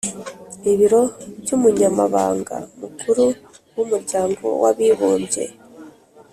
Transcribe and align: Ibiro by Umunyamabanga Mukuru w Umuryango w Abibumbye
Ibiro 0.71 1.01
by 1.41 1.49
Umunyamabanga 1.57 2.55
Mukuru 2.79 3.25
w 3.75 3.77
Umuryango 3.83 4.43
w 4.61 4.63
Abibumbye 4.71 5.43